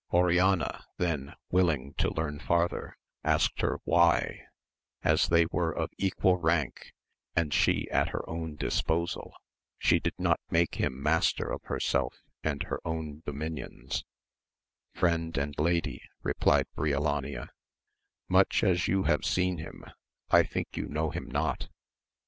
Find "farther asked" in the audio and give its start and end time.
2.39-3.61